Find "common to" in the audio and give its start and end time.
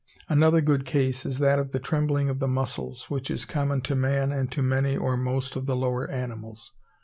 3.45-3.95